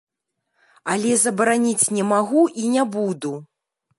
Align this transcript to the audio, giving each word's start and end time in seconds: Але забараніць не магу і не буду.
Але 0.93 1.11
забараніць 1.25 1.91
не 1.97 2.03
магу 2.13 2.41
і 2.65 2.75
не 2.79 2.83
буду. 2.99 3.33